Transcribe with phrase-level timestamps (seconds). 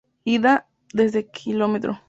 [0.25, 1.95] Ida: Desde Km.